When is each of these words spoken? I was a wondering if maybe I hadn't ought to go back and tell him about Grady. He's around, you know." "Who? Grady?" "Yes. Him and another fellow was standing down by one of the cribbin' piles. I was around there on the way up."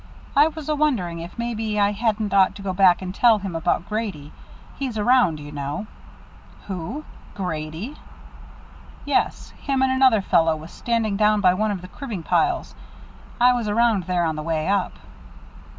I 0.35 0.47
was 0.47 0.67
a 0.67 0.75
wondering 0.75 1.19
if 1.19 1.37
maybe 1.37 1.79
I 1.79 1.91
hadn't 1.91 2.33
ought 2.33 2.55
to 2.55 2.63
go 2.63 2.73
back 2.73 3.03
and 3.03 3.13
tell 3.13 3.37
him 3.37 3.55
about 3.55 3.87
Grady. 3.87 4.33
He's 4.79 4.97
around, 4.97 5.39
you 5.39 5.51
know." 5.51 5.85
"Who? 6.65 7.05
Grady?" 7.35 7.95
"Yes. 9.05 9.51
Him 9.61 9.83
and 9.83 9.91
another 9.91 10.23
fellow 10.23 10.55
was 10.55 10.71
standing 10.71 11.17
down 11.17 11.39
by 11.39 11.53
one 11.53 11.69
of 11.69 11.81
the 11.83 11.87
cribbin' 11.87 12.23
piles. 12.23 12.73
I 13.39 13.53
was 13.53 13.67
around 13.67 14.05
there 14.05 14.23
on 14.25 14.35
the 14.35 14.41
way 14.41 14.67
up." 14.67 14.93